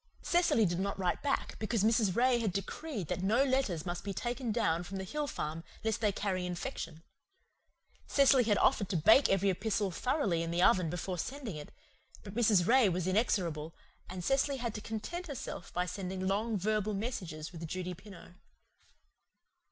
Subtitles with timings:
[0.23, 2.15] Cecily did not write back, because Mrs.
[2.15, 6.01] Ray had decreed that no letters must be taken down from the hill farm lest
[6.01, 7.03] they carry infection.
[8.07, 11.71] Cecily had offered to bake every epistle thoroughly in the oven before sending it;
[12.23, 12.65] but Mrs.
[12.65, 13.75] Ray was inexorable,
[14.09, 18.33] and Cecily had to content herself by sending long verbal messages with Judy Pineau.